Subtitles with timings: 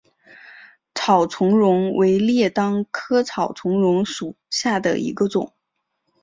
[0.95, 5.53] 草苁蓉为列当科草苁蓉属下的一个种。